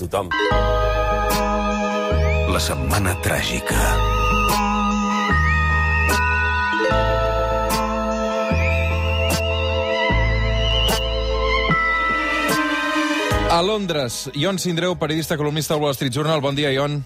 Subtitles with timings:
[0.00, 0.30] tothom.
[2.50, 3.80] La setmana tràgica.
[13.50, 16.40] A Londres, Ion Sindreu, periodista columnista del Wall Street Journal.
[16.40, 17.04] Bon dia, Ion.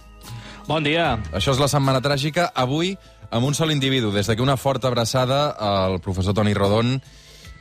[0.69, 1.17] Bon dia.
[1.33, 2.51] Això és la setmana tràgica.
[2.55, 2.95] Avui,
[3.31, 4.13] amb un sol individu.
[4.15, 6.95] Des d'aquí una forta abraçada al professor Toni Rodon.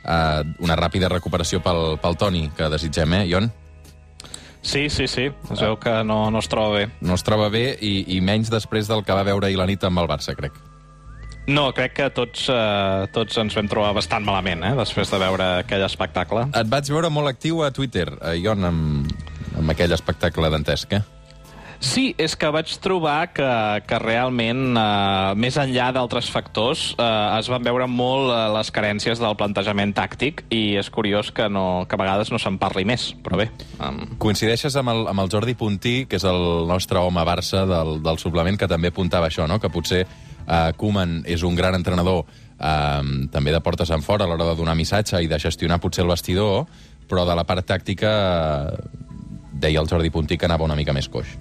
[0.04, 3.50] Eh, una ràpida recuperació pel, pel Toni, que desitgem, eh, Ion?
[4.64, 5.28] Sí, sí, sí.
[5.52, 6.84] Es veu que no, no es troba bé.
[7.04, 9.84] No es troba bé i, i menys després del que va veure ahir la nit
[9.84, 10.56] amb el Barça, crec.
[11.46, 15.48] No, crec que tots, eh, tots ens vam trobar bastant malament, eh, després de veure
[15.60, 16.46] aquell espectacle.
[16.56, 19.12] Et vaig veure molt actiu a Twitter, eh, Ion, amb,
[19.60, 21.02] amb aquell espectacle dantesc, eh?
[21.84, 23.46] Sí, és que vaig trobar que,
[23.84, 29.20] que realment, eh, més enllà d'altres factors, eh, es van veure molt eh, les carències
[29.20, 33.10] del plantejament tàctic i és curiós que, no, que a vegades no se'n parli més,
[33.20, 33.50] però bé...
[33.76, 34.16] Um...
[34.22, 38.20] Coincideixes amb el, amb el Jordi Puntí, que és el nostre home Barça del, del
[38.22, 39.60] suplement, que també apuntava això, no?
[39.60, 44.32] que potser eh, Koeman és un gran entrenador eh, també de portes en fora a
[44.32, 46.64] l'hora de donar missatge i de gestionar potser el vestidor,
[47.10, 49.02] però de la part tàctica eh,
[49.52, 51.36] deia el Jordi Puntí que anava una mica més coix.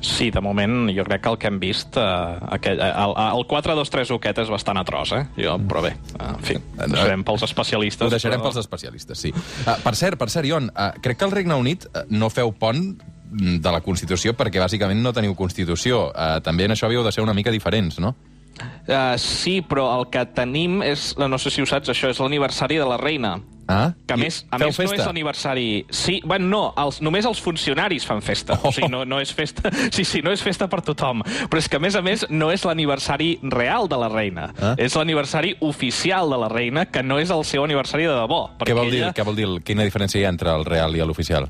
[0.00, 4.12] Sí, de moment jo crec que el que hem vist, eh, aquell, el, el 4-2-3
[4.16, 5.22] uquet és bastant atroç, eh?
[5.36, 8.06] Jo, però bé, en fi, ho deixarem pels especialistes.
[8.08, 8.48] Ho deixarem però...
[8.48, 9.32] pels especialistes, sí.
[9.66, 12.80] Uh, per cert, per cert, Ion, uh, crec que al Regne Unit no feu pont
[12.80, 16.06] mm, de la Constitució perquè bàsicament no teniu Constitució.
[16.10, 18.14] Uh, també en això havíeu de ser una mica diferents, no?
[18.60, 22.80] Uh, sí, però el que tenim és, no sé si ho saps, això és l'aniversari
[22.80, 23.38] de la reina.
[23.70, 23.92] Ah?
[24.02, 24.96] Que a més, a més festa?
[24.96, 25.66] no és l'aniversari...
[25.94, 28.56] Sí, bueno, no, els, només els funcionaris fan festa.
[28.58, 28.68] Oh.
[28.68, 29.70] O sigui, no, no és festa...
[29.94, 31.22] Sí, sí, no és festa per tothom.
[31.22, 34.50] Però és que, a més a més, no és l'aniversari real de la reina.
[34.58, 34.74] Ah?
[34.74, 38.44] És l'aniversari oficial de la reina, que no és el seu aniversari de debò.
[38.64, 39.50] Què vol, dir, ella, què vol dir?
[39.66, 41.46] Quina diferència hi ha entre el real i l'oficial?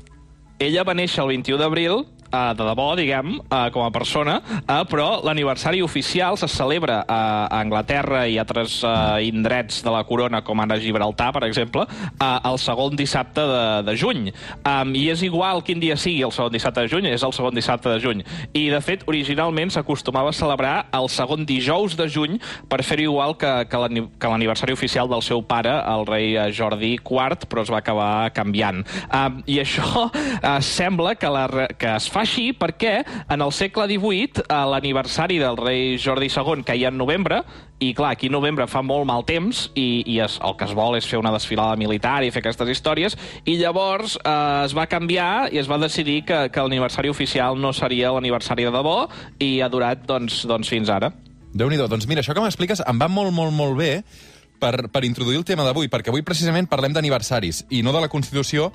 [0.61, 4.81] ella va néixer el 21 d'abril, uh, de debò, diguem, uh, com a persona, uh,
[4.89, 7.13] però l'aniversari oficial se celebra uh,
[7.51, 12.39] a Anglaterra i altres uh, indrets de la corona, com ara Gibraltar, per exemple, uh,
[12.49, 14.31] el segon dissabte de, de juny.
[14.65, 17.55] Um, I és igual quin dia sigui el segon dissabte de juny, és el segon
[17.55, 18.23] dissabte de juny.
[18.53, 22.39] I, de fet, originalment s'acostumava a celebrar el segon dijous de juny
[22.71, 26.47] per fer-ho igual que, que l'ani- que l'aniversari oficial del seu pare, el rei eh,
[26.55, 28.83] Jordi IV, però es va acabar canviant.
[29.11, 31.45] Um, I això uh, sembla que, la,
[31.77, 36.63] que es fa així perquè en el segle XVIII uh, l'aniversari del rei Jordi II
[36.67, 37.41] caia en novembre
[37.81, 40.75] i clar, aquí a novembre fa molt mal temps i, i es, el que es
[40.77, 44.85] vol és fer una desfilada militar i fer aquestes històries i llavors eh, es va
[44.91, 48.99] canviar i es va decidir que, que l'aniversari oficial no seria l'aniversari de debò
[49.41, 51.11] i ha durat doncs, doncs fins ara.
[51.53, 53.93] déu nhi Doncs mira, això que m'expliques em va molt, molt, molt bé
[54.61, 58.11] per, per introduir el tema d'avui, perquè avui precisament parlem d'aniversaris, i no de la
[58.13, 58.69] Constitució,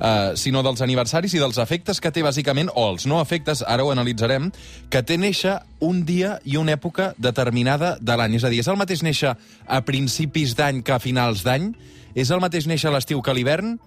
[0.00, 3.84] eh, sinó dels aniversaris i dels efectes que té bàsicament, o els no efectes, ara
[3.84, 4.50] ho analitzarem,
[4.90, 8.40] que té néixer un dia i una època determinada de l'any.
[8.40, 11.72] És a dir, és el mateix néixer a principis d'any que a finals d'any?
[12.14, 13.78] És el mateix néixer a l'estiu que a l'hivern?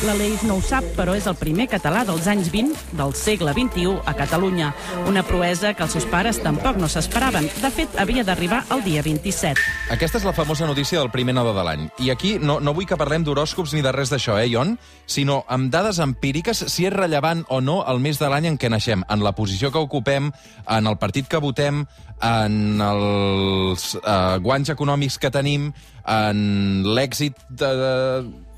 [0.00, 3.98] L'Aleix no ho sap, però és el primer català dels anys 20 del segle XXI
[4.08, 4.70] a Catalunya.
[5.10, 7.50] Una proesa que els seus pares tampoc no s'esperaven.
[7.60, 9.60] De fet, havia d'arribar el dia 27.
[9.92, 11.84] Aquesta és la famosa notícia del primer nadó de l'any.
[12.00, 14.78] I aquí no, no vull que parlem d'horòscops ni de res d'això, eh, Ion?
[15.04, 18.72] Sinó amb dades empíriques si és rellevant o no el mes de l'any en què
[18.72, 20.32] naixem, en la posició que ocupem,
[20.64, 21.84] en el partit que votem,
[22.24, 25.74] en els eh, guanys econòmics que tenim,
[26.08, 26.46] en
[26.88, 28.48] l'èxit de, de,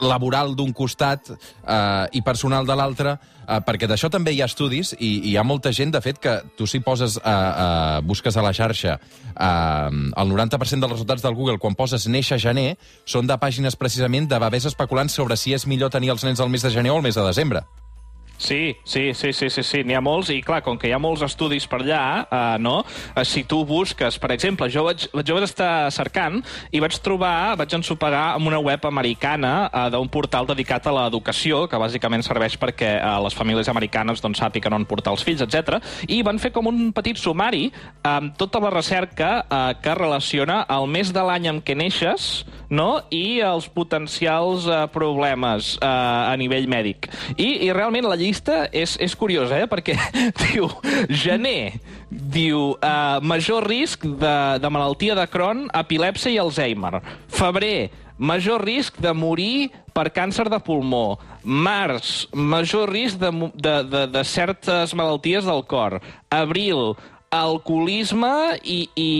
[0.00, 3.16] laboral d'un costat eh, i personal de l'altre,
[3.46, 6.20] eh, perquè d'això també hi ha estudis i, i hi ha molta gent, de fet,
[6.22, 9.90] que tu si poses, eh, eh, busques a la xarxa eh,
[10.22, 14.38] el 90% dels resultats del Google quan poses néixer gener són de pàgines precisament de
[14.38, 17.06] bebès especulant sobre si és millor tenir els nens el mes de gener o el
[17.06, 17.64] mes de desembre.
[18.38, 19.82] Sí, sí, sí, sí, sí, sí.
[19.82, 22.76] n'hi ha molts, i clar, com que hi ha molts estudis per allà, eh, no?
[22.86, 26.38] Eh, si tu busques, per exemple, jo vaig, jo vaig estar cercant
[26.70, 31.64] i vaig trobar, vaig ensopegar amb una web americana eh, d'un portal dedicat a l'educació,
[31.66, 35.82] que bàsicament serveix perquè eh, les famílies americanes doncs, sàpiguen on portar els fills, etc.
[36.06, 37.72] I van fer com un petit sumari
[38.06, 43.02] amb tota la recerca eh, que relaciona el mes de l'any en què neixes no?
[43.10, 47.10] i els potencials eh, problemes eh, a nivell mèdic.
[47.34, 48.27] I, i realment la llista
[48.72, 49.68] és, és curiosa, eh?
[49.70, 49.96] perquè
[50.44, 50.68] diu
[51.08, 51.78] gener,
[52.10, 57.00] diu eh, major risc de, de malaltia de Crohn, epilèpsia i Alzheimer.
[57.32, 61.18] Febrer, major risc de morir per càncer de pulmó.
[61.42, 66.00] Març, major risc de, de, de, de certes malalties del cor.
[66.30, 66.96] Abril,
[67.30, 69.10] alcoholisme i, i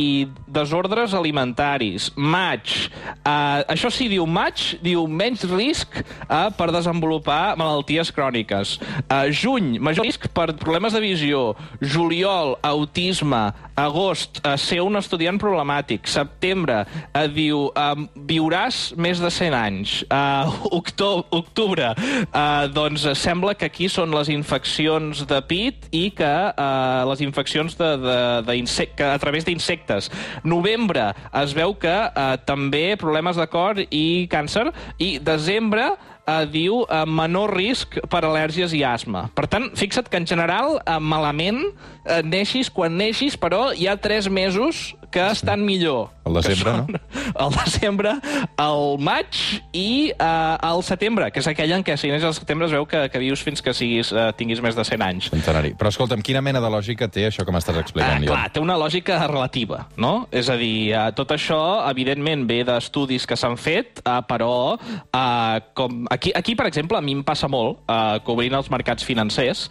[0.48, 2.08] desordres alimentaris.
[2.16, 2.88] Maig,
[3.20, 8.78] uh, això sí, diu maig, diu menys risc uh, per desenvolupar malalties cròniques.
[9.04, 11.42] Uh, juny, major risc per problemes de visió.
[11.82, 13.48] Juliol, autisme.
[13.78, 16.08] Agost, uh, ser un estudiant problemàtic.
[16.08, 16.80] Setembre,
[17.12, 19.98] uh, diu, uh, viuràs més de 100 anys.
[20.08, 20.48] Uh,
[20.80, 27.04] octobre, octubre uh, doncs sembla que aquí són les infeccions de pit i que uh,
[27.10, 30.10] les infeccions de, de, a través d'insectes.
[30.44, 31.10] Novembre
[31.42, 34.68] es veu que eh, també problemes de cor i càncer.
[34.98, 35.90] I desembre
[36.28, 39.26] eh, diu eh, menor risc per al·lèrgies i asma.
[39.34, 41.64] Per tant, fixa't que en general, eh, malament,
[42.04, 46.10] eh, neixis quan neixis, però hi ha tres mesos que estan millor.
[46.28, 47.00] El desembre, són, no?
[47.44, 48.12] El desembre,
[48.60, 49.38] el maig
[49.72, 52.84] i eh, el setembre, que és aquell en què si neix al setembre es veu
[52.88, 55.30] que, que vius fins que siguis, eh, tinguis més de 100 anys.
[55.32, 55.72] Centenari.
[55.78, 58.26] Però escolta'm, quina mena de lògica té això que m'estàs explicant?
[58.26, 60.12] Eh, clar, té una lògica relativa, no?
[60.32, 65.60] És a dir, eh, tot això, evidentment, ve d'estudis que s'han fet, eh, però eh,
[65.78, 69.68] com aquí, aquí, per exemple, a mi em passa molt, eh, cobrint els mercats financers,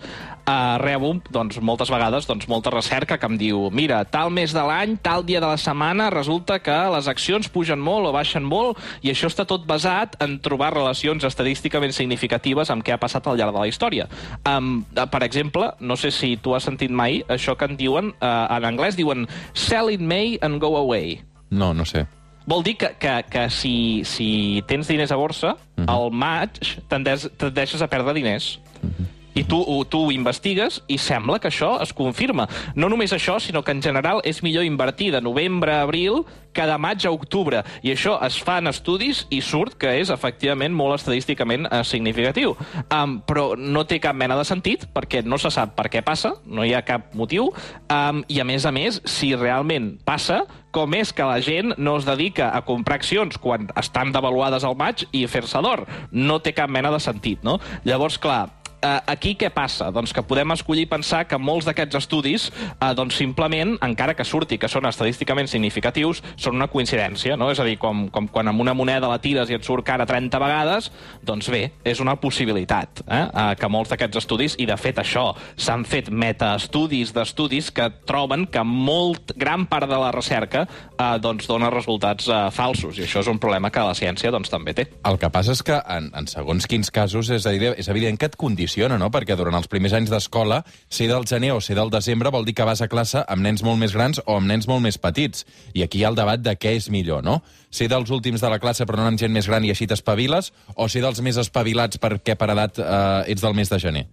[0.47, 4.63] eh, rebo doncs, moltes vegades doncs, molta recerca que em diu mira, tal mes de
[4.63, 8.79] l'any, tal dia de la setmana, resulta que les accions pugen molt o baixen molt,
[9.03, 13.37] i això està tot basat en trobar relacions estadísticament significatives amb què ha passat al
[13.39, 14.07] llarg de la història.
[14.47, 18.45] Um, per exemple, no sé si tu has sentit mai això que en diuen, uh,
[18.57, 21.19] en anglès diuen sell in May and go away.
[21.49, 22.05] No, no sé.
[22.47, 25.85] Vol dir que, que, que si, si tens diners a borsa, uh -huh.
[25.91, 26.49] al maig
[26.87, 28.59] tendeix, tendeixes a perdre diners.
[28.81, 29.16] Uh -huh.
[29.37, 32.47] I tu, tu ho investigues i sembla que això es confirma.
[32.73, 36.23] No només això, sinó que en general és millor invertir de novembre a abril
[36.57, 37.61] que de maig a octubre.
[37.85, 42.55] I això es fa en estudis i surt que és efectivament molt estadísticament eh, significatiu.
[42.89, 46.33] Um, però no té cap mena de sentit perquè no se sap per què passa,
[46.49, 47.51] no hi ha cap motiu,
[47.93, 51.95] um, i a més a més, si realment passa, com és que la gent no
[51.97, 55.85] es dedica a comprar accions quan estan devaluades al maig i fer-se d'or.
[56.11, 57.57] No té cap mena de sentit, no?
[57.87, 59.89] Llavors, clar, eh, aquí què passa?
[59.93, 64.57] Doncs que podem escollir pensar que molts d'aquests estudis, eh, doncs simplement, encara que surti
[64.57, 67.49] que són estadísticament significatius, són una coincidència, no?
[67.51, 70.05] És a dir, com, com quan amb una moneda la tires i et surt cara
[70.05, 70.91] 30 vegades,
[71.25, 73.23] doncs bé, és una possibilitat eh?
[73.25, 78.45] eh que molts d'aquests estudis, i de fet això, s'han fet metaestudis d'estudis que troben
[78.51, 83.23] que molt gran part de la recerca eh, doncs dona resultats eh, falsos, i això
[83.23, 84.87] és un problema que la ciència doncs, també té.
[85.07, 88.29] El que passa és que en, en segons quins casos és, dir, és evident que
[88.29, 89.07] et condiciona condiciona, no?
[89.09, 92.53] Perquè durant els primers anys d'escola, ser del gener o ser del desembre vol dir
[92.53, 95.45] que vas a classe amb nens molt més grans o amb nens molt més petits.
[95.73, 97.41] I aquí hi ha el debat de què és millor, no?
[97.71, 100.51] Ser dels últims de la classe però no amb gent més gran i així t'espaviles,
[100.75, 104.07] o ser dels més espavilats perquè per edat eh, ets del mes de gener?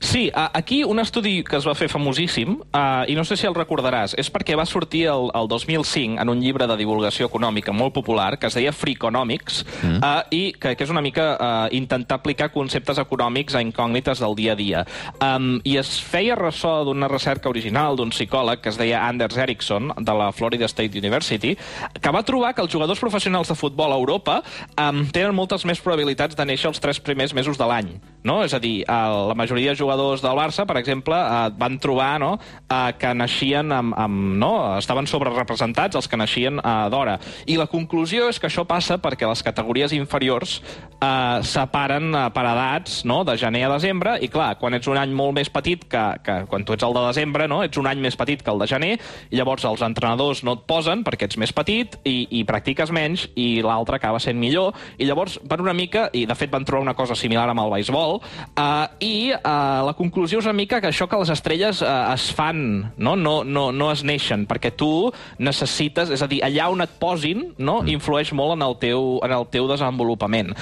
[0.00, 3.56] Sí, aquí un estudi que es va fer famosíssim, uh, i no sé si el
[3.56, 7.94] recordaràs, és perquè va sortir el, el 2005 en un llibre de divulgació econòmica molt
[7.96, 9.98] popular que es deia Freakonomics, mm.
[9.98, 14.36] uh, i que, que és una mica uh, intentar aplicar conceptes econòmics a incògnites del
[14.38, 14.84] dia a dia.
[15.18, 19.92] Um, I es feia ressò d'una recerca original d'un psicòleg que es deia Anders Ericsson,
[19.98, 21.56] de la Florida State University,
[22.00, 24.40] que va trobar que els jugadors professionals de futbol a Europa
[24.78, 27.92] um, tenen moltes més probabilitats de néixer els tres primers mesos de l'any.
[28.22, 28.40] No?
[28.44, 32.18] És a dir, la majoria majoria de jugadors del Barça, per exemple, eh, van trobar
[32.20, 37.18] no, eh, que naixien amb, amb, no, estaven sobrerepresentats els que naixien eh, d'hora.
[37.46, 40.58] I la conclusió és que això passa perquè les categories inferiors
[41.00, 45.00] eh, separen eh, per edats no, de gener a desembre, i clar, quan ets un
[45.00, 47.88] any molt més petit que, que quan tu ets el de desembre, no, ets un
[47.88, 48.92] any més petit que el de gener,
[49.32, 53.62] llavors els entrenadors no et posen perquè ets més petit i, i practiques menys, i
[53.64, 56.96] l'altre acaba sent millor, i llavors van una mica, i de fet van trobar una
[56.98, 58.20] cosa similar amb el beisbol,
[58.52, 62.28] eh, i uh, la conclusió és una mica que això que les estrelles uh, es
[62.34, 63.14] fan, no?
[63.18, 67.48] No, no, no es neixen, perquè tu necessites, és a dir, allà on et posin,
[67.58, 67.80] no?
[67.82, 67.94] Mm.
[67.96, 70.54] influeix molt en el teu, en el teu desenvolupament.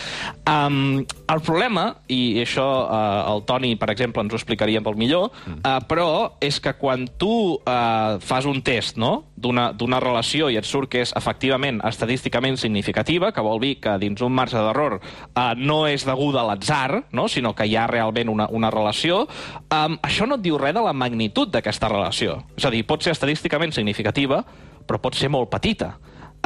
[0.48, 5.30] Um, el problema, i això uh, el Toni, per exemple, ens ho explicaria molt millor,
[5.32, 5.62] mm.
[5.62, 6.08] uh, però
[6.42, 9.12] és que quan tu uh, fas un test no?
[9.36, 14.22] D'una relació i et surt que és efectivament estadísticament significativa, que vol dir que dins
[14.24, 17.28] un marge d'error uh, no és deguda a l'atzar, no?
[17.28, 20.82] sinó que hi ha realment una, una relació, um, això no et diu res de
[20.84, 22.40] la magnitud d'aquesta relació.
[22.56, 24.42] És a dir, pot ser estadísticament significativa,
[24.86, 25.96] però pot ser molt petita.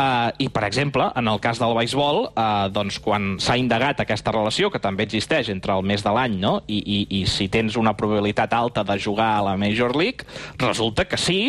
[0.01, 4.33] Uh, I, per exemple, en el cas del beisbol, uh, doncs, quan s'ha indagat aquesta
[4.33, 6.61] relació, que també existeix entre el mes de l'any, no?
[6.71, 10.25] I, i, i si tens una probabilitat alta de jugar a la Major League,
[10.63, 11.41] resulta que sí,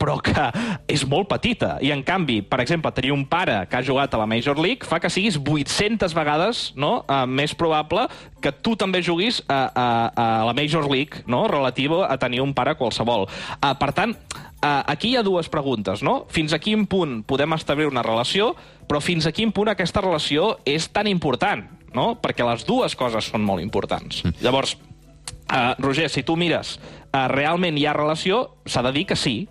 [0.00, 0.46] però que
[0.88, 1.74] és molt petita.
[1.84, 4.88] I, en canvi, per exemple, tenir un pare que ha jugat a la Major League
[4.88, 7.02] fa que siguis 800 vegades no?
[7.04, 8.06] uh, més probable
[8.40, 11.44] que tu també juguis a, a, a la Major League, no?
[11.52, 13.28] relativa a tenir un pare qualsevol.
[13.60, 16.24] Uh, per tant, uh, aquí hi ha dues preguntes, no?
[16.32, 18.54] Fins a quin punt podem establir una relació,
[18.88, 21.66] però fins a quin punt aquesta relació és tan important,
[21.96, 22.14] no?
[22.22, 24.24] Perquè les dues coses són molt importants.
[24.24, 24.40] Mm.
[24.44, 24.76] Llavors,
[25.52, 26.78] uh, Roger, si tu mires,
[27.12, 29.42] uh, realment hi ha relació, s'ha de dir que sí,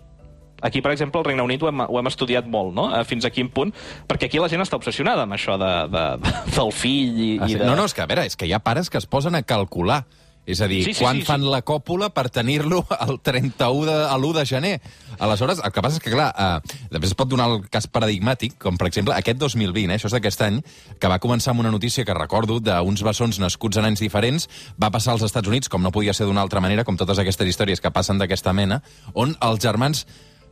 [0.60, 2.88] Aquí, per exemple, al Regne Unit ho hem, ho hem estudiat molt, no?
[3.08, 3.74] Fins a quin punt...
[4.10, 7.46] Perquè aquí la gent està obsessionada amb això de, de, de, del fill i, ah,
[7.46, 7.54] sí.
[7.54, 7.68] i de...
[7.68, 9.44] No, no, és que, a veure, és que hi ha pares que es posen a
[9.46, 10.04] calcular
[10.50, 11.50] és a dir, sí, sí, quan sí, fan sí.
[11.52, 14.72] la còpula per tenir-lo el 31 de, a l'1 de gener.
[15.18, 18.56] Aleshores, el que passa és que, clar, eh, després es pot donar el cas paradigmàtic,
[18.62, 20.62] com per exemple aquest 2020, eh, això és d'aquest any,
[20.98, 24.48] que va començar amb una notícia que recordo d'uns bessons nascuts en anys diferents,
[24.80, 27.52] va passar als Estats Units, com no podia ser d'una altra manera, com totes aquestes
[27.52, 28.82] històries que passen d'aquesta mena,
[29.14, 30.06] on els germans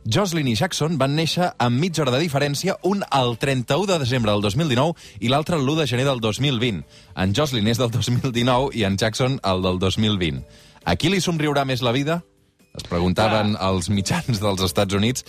[0.05, 4.31] Jocelyn i Jackson van néixer amb mitja hora de diferència, un el 31 de desembre
[4.31, 6.81] del 2019 i l'altre l'1 de gener del 2020.
[7.19, 10.41] En Jocelyn és del 2019 i en Jackson el del 2020.
[10.85, 12.21] A qui li somriurà més la vida?
[12.77, 13.71] Es preguntaven Clar.
[13.71, 15.25] els mitjans dels Estats Units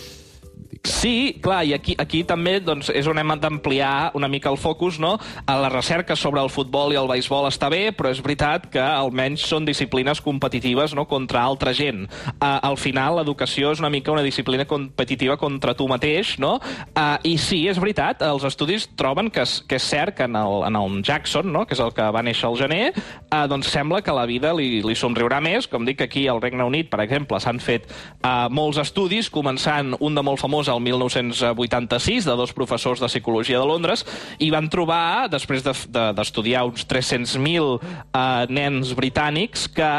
[0.83, 4.97] Sí, clar, i aquí, aquí també doncs, és on hem d'ampliar una mica el focus,
[4.99, 5.17] no?
[5.45, 8.81] A la recerca sobre el futbol i el beisbol està bé, però és veritat que
[8.81, 11.05] almenys són disciplines competitives no?
[11.05, 12.07] contra altra gent.
[12.39, 16.55] Uh, al final, l'educació és una mica una disciplina competitiva contra tu mateix, no?
[16.95, 20.63] Uh, I sí, és veritat, els estudis troben que que és cert que en el,
[20.67, 21.65] en el Jackson, no?
[21.65, 22.91] que és el que va néixer al gener,
[23.31, 25.67] uh, doncs sembla que la vida li, li somriurà més.
[25.71, 30.17] Com dic, aquí al Regne Unit, per exemple, s'han fet uh, molts estudis, començant un
[30.17, 34.03] de molt famós el 1986 de dos professors de psicologia de Londres
[34.39, 39.91] i van trobar, després d'estudiar de, de, uns 300.000 eh, nens britànics, que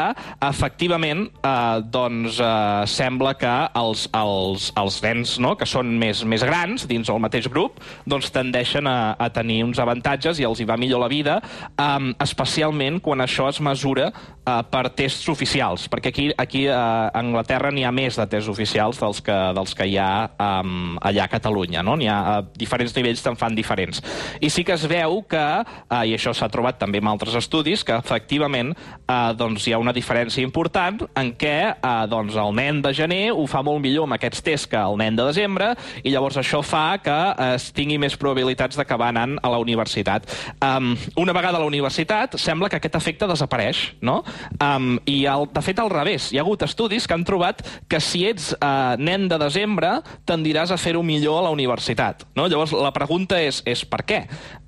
[0.45, 6.45] efectivament eh, doncs, eh, sembla que els, els, els nens no, que són més, més
[6.45, 10.67] grans dins el mateix grup doncs tendeixen a, a tenir uns avantatges i els hi
[10.69, 11.39] va millor la vida,
[11.73, 17.71] eh, especialment quan això es mesura eh, per tests oficials, perquè aquí, aquí a Anglaterra
[17.73, 21.31] n'hi ha més de tests oficials dels que, dels que hi ha eh, allà a
[21.31, 21.83] Catalunya.
[21.83, 21.97] No?
[21.99, 24.03] N'hi ha a diferents nivells te'n fan diferents.
[24.41, 27.83] I sí que es veu que, eh, i això s'ha trobat també en altres estudis,
[27.83, 32.81] que efectivament eh, doncs hi ha una diferència important en què eh, doncs el nen
[32.83, 35.73] de gener ho fa molt millor amb aquests tests que el nen de desembre
[36.03, 37.17] i llavors això fa que
[37.53, 40.27] es tingui més probabilitats d'acabar anant a la universitat.
[40.63, 44.21] Um, una vegada a la universitat sembla que aquest efecte desapareix, no?
[44.57, 47.99] Um, I el, de fet al revés, hi ha hagut estudis que han trobat que
[48.03, 49.95] si ets uh, nen de desembre
[50.33, 52.27] tendiràs a fer-ho millor a la universitat.
[52.35, 52.49] No?
[52.49, 54.23] Llavors, la pregunta és, és per què?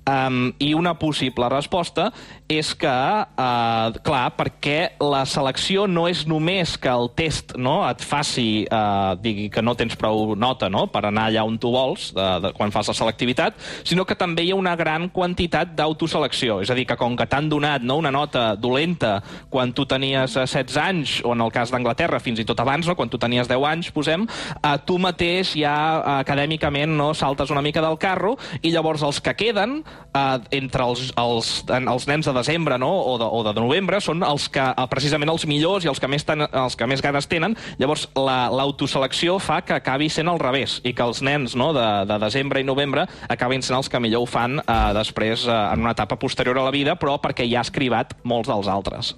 [0.06, 2.12] Um, I una possible resposta
[2.48, 8.02] és que, uh, clar, perquè la selecció no és només que el test no, et
[8.06, 12.12] faci, uh, digui que no tens prou nota no, per anar allà on tu vols,
[12.14, 16.60] de, de, quan fas la selectivitat, sinó que també hi ha una gran quantitat d'autoselecció.
[16.62, 19.18] És a dir, que com que t'han donat no, una nota dolenta
[19.50, 22.94] quan tu tenies 16 anys, o en el cas d'Anglaterra fins i tot abans, no,
[22.98, 27.64] quan tu tenies 10 anys, posem, uh, tu mateix ja uh, acadèmicament no, saltes una
[27.64, 29.80] mica del carro i llavors els que queden
[30.16, 32.90] eh, entre els, els, els nens de desembre no?
[32.92, 36.10] o, de, o de novembre són els que, eh, precisament els millors i els que
[36.10, 37.56] més, ten, els que més ganes tenen.
[37.80, 41.86] Llavors, l'autoselecció la, fa que acabi sent al revés i que els nens no, de,
[42.08, 45.84] de desembre i novembre acabin sent els que millor ho fan eh, després eh, en
[45.86, 49.14] una etapa posterior a la vida, però perquè ja has cribat molts dels altres.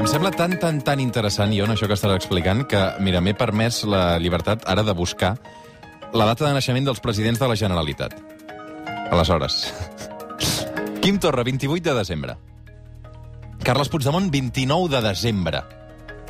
[0.00, 3.82] Em sembla tan, tan, tan interessant, Ion, això que estàs explicant, que, mira, m'he permès
[3.84, 5.34] la llibertat ara de buscar
[6.16, 8.16] la data de naixement dels presidents de la Generalitat.
[9.12, 9.66] Aleshores,
[11.00, 12.36] Quim Torra, 28 de desembre.
[13.64, 15.62] Carles Puigdemont, 29 de desembre.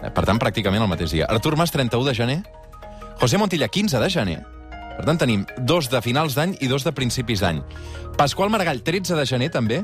[0.00, 1.26] Eh, per tant, pràcticament el mateix dia.
[1.26, 2.38] Artur Mas, 31 de gener.
[3.20, 4.38] José Montilla, 15 de gener.
[4.96, 7.62] Per tant, tenim dos de finals d'any i dos de principis d'any.
[8.18, 9.82] Pasqual Maragall, 13 de gener, també.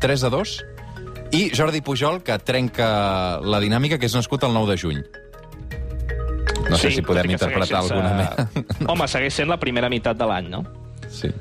[0.00, 0.54] 3 a 2.
[1.34, 5.02] I Jordi Pujol, que trenca la dinàmica, que és nascut el 9 de juny.
[6.70, 8.50] No sí, sé si podem interpretar alguna mena.
[8.92, 10.62] Home, segueix sent la primera meitat de l'any, no?
[11.10, 11.32] Sí.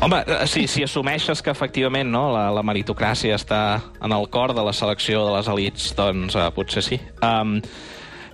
[0.00, 3.60] Home, eh, si, si assumeixes que efectivament no, la, la meritocràcia està
[4.04, 7.00] en el cor de la selecció de les elites, doncs uh, potser sí.
[7.18, 7.56] Um,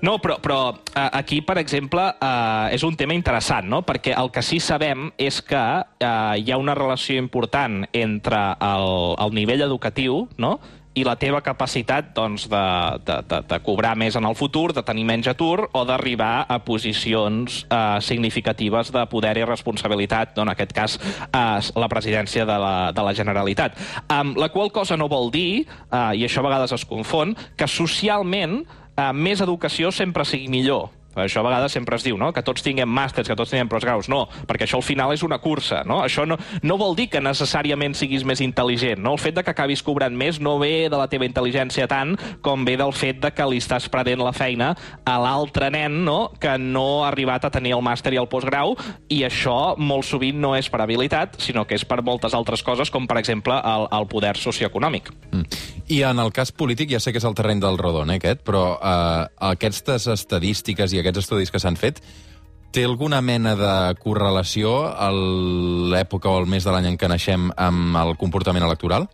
[0.04, 3.80] no, però, però uh, aquí, per exemple, uh, és un tema interessant, no?
[3.87, 8.88] perquè el que sí sabem és que uh, hi ha una relació important entre el,
[9.25, 10.59] el nivell educatiu no?
[10.95, 12.65] I la teva capacitat doncs, de,
[13.07, 16.61] de, de, de cobrar més en el futur, de tenir menys atur o d'arribar a
[16.65, 22.59] posicions eh, significatives de poder i responsabilitat, no, en aquest cas eh, la presidència de
[22.63, 23.79] la, de la Generalitat.
[24.09, 27.71] Um, la qual cosa no vol dir, eh, i això a vegades es confon, que
[27.71, 32.33] socialment eh, més educació sempre sigui millor això a vegades sempre es diu no?
[32.35, 34.09] que tots tinguem màsters, que tots tinguem postgraus.
[34.12, 35.83] No, perquè això al final és una cursa.
[35.87, 36.00] No?
[36.04, 39.02] Això no, no vol dir que necessàriament siguis més intel·ligent.
[39.02, 39.14] No?
[39.14, 42.64] El fet de que acabis cobrant més no ve de la teva intel·ligència tant com
[42.66, 44.73] ve del fet de que li estàs perdent la feina
[45.04, 46.33] a l'altre nen no?
[46.40, 48.75] que no ha arribat a tenir el màster i el postgrau
[49.12, 52.90] i això molt sovint no és per habilitat, sinó que és per moltes altres coses,
[52.90, 55.11] com per exemple el, el poder socioeconòmic.
[55.30, 55.62] Mm.
[55.94, 58.40] I en el cas polític, ja sé que és el terreny del Rodon, eh, aquest,
[58.47, 62.01] però eh, aquestes estadístiques i aquests estudis que s'han fet
[62.75, 64.73] té alguna mena de correlació
[65.93, 69.07] l'època o el mes de l'any en què naixem amb el comportament electoral?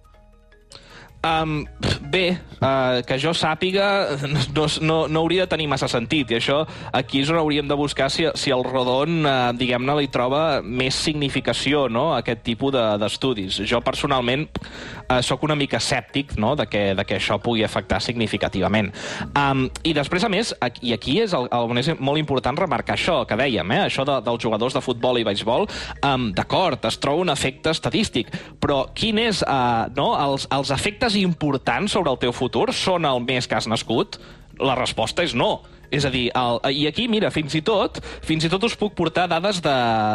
[1.20, 1.66] Um,
[2.08, 4.16] bé, uh, que jo sàpiga
[4.56, 6.62] no, no, no hauria de tenir massa sentit i això
[6.96, 10.96] aquí és on hauríem de buscar si, si el Rodon, uh, diguem-ne, li troba més
[10.96, 13.58] significació no, a aquest tipus d'estudis.
[13.60, 17.66] De, jo personalment uh, sóc una mica escèptic no, de, que, de que això pugui
[17.68, 18.88] afectar significativament.
[19.36, 22.96] Um, I després, a més, aquí, i aquí és el, el, és molt important remarcar
[22.96, 25.68] això que dèiem, eh, això de, dels jugadors de futbol i beisbol,
[26.00, 31.09] um, d'acord, es troba un efecte estadístic, però quin és uh, no, els, els efectes
[31.10, 34.20] dades importants sobre el teu futur són el mes que has nascut?
[34.60, 35.60] La resposta és no.
[35.90, 38.92] És a dir, el, i aquí, mira, fins i tot fins i tot us puc
[38.94, 39.72] portar dades de,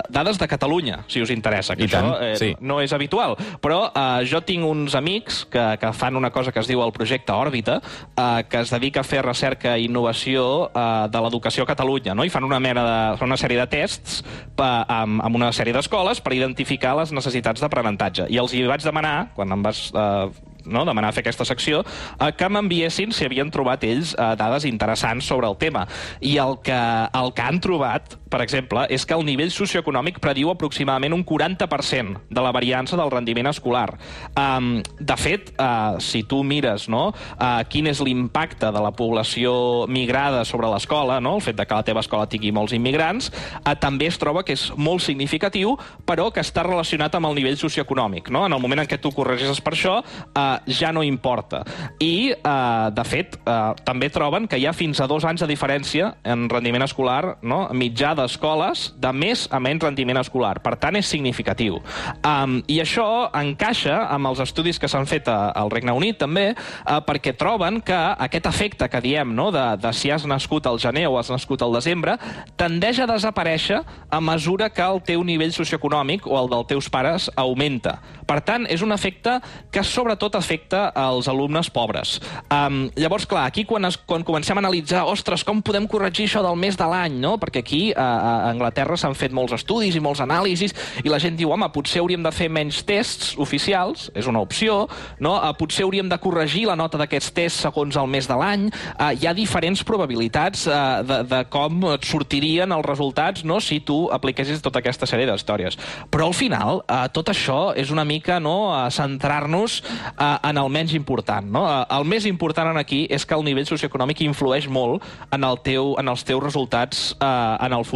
[0.07, 2.53] dades de Catalunya, si us interessa, que I això tant, eh, sí.
[2.63, 3.35] no és habitual.
[3.59, 6.95] Però eh, jo tinc uns amics que, que fan una cosa que es diu el
[6.95, 7.81] projecte Òrbita,
[8.15, 12.23] eh, que es dedica a fer recerca i innovació eh, de l'educació a Catalunya, no?
[12.23, 14.21] i fan una, mena de, fan una sèrie de tests
[14.55, 18.31] pa, amb, amb una sèrie d'escoles per identificar les necessitats d'aprenentatge.
[18.31, 21.83] I els hi vaig demanar, quan em vas eh, no, demanar fer aquesta secció,
[22.19, 25.85] eh, que m'enviessin si havien trobat ells eh, dades interessants sobre el tema.
[26.21, 26.81] I el que,
[27.21, 32.25] el que han trobat, per exemple, és que el nivell socioeconòmic prediu aproximadament un 40%
[32.27, 33.93] de la variança del rendiment escolar.
[34.35, 39.85] Um, de fet, uh, si tu mires no, uh, quin és l'impacte de la població
[39.87, 43.71] migrada sobre l'escola, no, el fet de que la teva escola tingui molts immigrants, uh,
[43.79, 48.33] també es troba que és molt significatiu, però que està relacionat amb el nivell socioeconòmic.
[48.35, 48.43] No?
[48.49, 51.63] En el moment en què tu corregeixes per això, uh, ja no importa.
[52.03, 55.49] I, eh, de fet, eh, també troben que hi ha fins a dos anys de
[55.49, 57.65] diferència en rendiment escolar no?
[57.73, 60.57] mitjà d'escoles de més a menys rendiment escolar.
[60.65, 61.79] Per tant, és significatiu.
[62.25, 66.99] Um, I això encaixa amb els estudis que s'han fet al Regne Unit, també, uh,
[67.05, 69.51] perquè troben que aquest efecte que diem no?
[69.53, 72.17] de, de si has nascut al gener o has nascut al desembre
[72.57, 77.29] tendeix a desaparèixer a mesura que el teu nivell socioeconòmic o el dels teus pares
[77.35, 77.99] augmenta.
[78.25, 79.37] Per tant, és un efecte
[79.73, 82.17] que sobretot afecta als alumnes pobres.
[82.49, 86.41] Um, llavors, clar, aquí quan, es, quan comencem a analitzar, ostres, com podem corregir això
[86.45, 87.35] del mes de l'any, no?
[87.41, 91.37] Perquè aquí a, a Anglaterra s'han fet molts estudis i molts anàlisis i la gent
[91.39, 94.85] diu, home, potser hauríem de fer menys tests oficials, és una opció,
[95.19, 95.35] no?
[95.35, 98.67] Uh, potser hauríem de corregir la nota d'aquests tests segons el mes de l'any.
[98.95, 103.59] Uh, hi ha diferents probabilitats uh, de, de com et sortirien els resultats no?
[103.63, 105.77] si tu apliquessis tota aquesta sèrie d'històries.
[106.11, 108.71] Però al final, uh, tot això és una mica no?
[108.71, 109.81] Uh, centrar-nos
[110.15, 111.47] uh, en el menys important.
[111.51, 111.65] No?
[111.69, 115.93] Eh, el més important aquí és que el nivell socioeconòmic influeix molt en, el teu,
[116.01, 117.94] en els teus resultats eh, en el futur.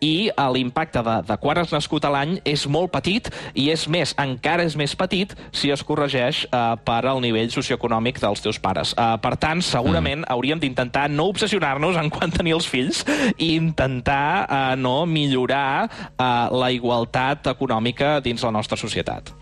[0.00, 3.86] I eh, l'impacte de, de quan has nascut a l'any és molt petit i és
[3.90, 8.60] més, encara és més petit si es corregeix eh, per al nivell socioeconòmic dels teus
[8.62, 8.94] pares.
[8.98, 10.30] Eh, per tant, segurament mm.
[10.34, 13.04] hauríem d'intentar no obsessionar-nos en quan tenir els fills
[13.36, 19.34] i intentar eh, no millorar eh, la igualtat econòmica dins la nostra societat.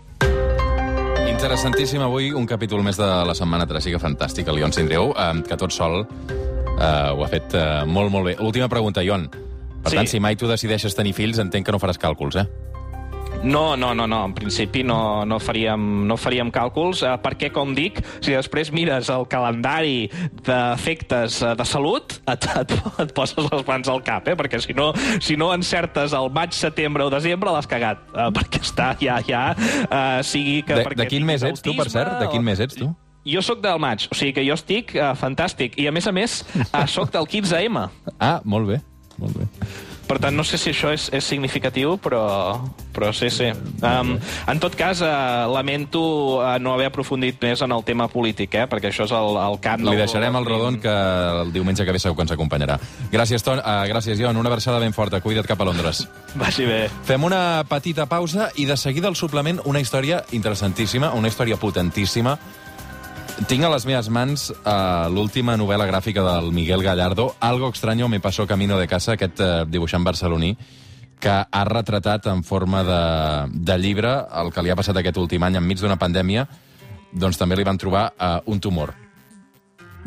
[1.27, 5.57] Interessantíssim avui un capítol més de la Setmana Tràgica Fantàstica, el Ion Sindreu, eh, que
[5.59, 8.37] tot sol eh, ho ha fet eh, molt, molt bé.
[8.41, 9.27] Última pregunta, Ion.
[9.83, 9.99] Per sí.
[9.99, 12.47] tant, si mai tu decideixes tenir fills, entenc que no faràs càlculs, eh?
[13.43, 14.25] No, no, no, no.
[14.25, 19.11] En principi no, no, faríem, no faríem càlculs, eh, perquè, com dic, si després mires
[19.13, 20.07] el calendari
[20.47, 24.35] d'efectes eh, de salut, et, et, et poses les mans al cap, eh?
[24.39, 24.89] perquè si no,
[25.23, 29.49] si no encertes el maig, setembre o desembre, l'has cagat, eh, perquè està ja, ja,
[29.85, 30.81] eh, sigui que...
[30.81, 32.17] De, de quin mes ets tu, per cert?
[32.21, 32.91] De quin mes ets tu?
[33.27, 35.73] Jo sóc del maig, o sigui que jo estic uh, fantàstic.
[35.75, 37.81] I, a més a més, uh, sóc del 15M.
[38.23, 38.77] Ah, molt bé,
[39.21, 39.47] molt bé.
[40.07, 42.21] Per tant, no sé si això és, és significatiu, però,
[42.95, 43.49] però sí, sí.
[43.83, 44.13] Um,
[44.47, 46.01] en tot cas, uh, lamento
[46.37, 48.63] uh, no haver aprofundit més en el tema polític, eh?
[48.71, 50.93] perquè això és el, el camp Li deixarem el rodon que
[51.43, 52.79] el diumenge que ve segur que ens acompanyarà.
[53.11, 54.39] Gràcies, Ton, uh, gràcies, Ion.
[54.39, 55.19] Una versada ben forta.
[55.19, 56.05] Cuida't cap a Londres.
[56.39, 56.85] Vagi bé.
[57.07, 62.37] Fem una petita pausa i de seguida el suplement una història interessantíssima, una història potentíssima,
[63.45, 68.19] tinc a les meves mans uh, l'última novel·la gràfica del Miguel Gallardo, Algo extraño me
[68.19, 70.55] pasó camino de casa, aquest uh, dibuixant barceloní,
[71.19, 73.01] que ha retratat en forma de,
[73.53, 76.47] de llibre el que li ha passat aquest últim any enmig d'una pandèmia,
[77.13, 78.95] doncs també li van trobar uh, un tumor.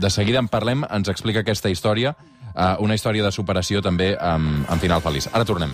[0.01, 2.17] De seguida en parlem, ens explica aquesta història.
[2.55, 5.31] uh, una història de superació també amb, amb final feliç.
[5.33, 5.71] Ara tornem.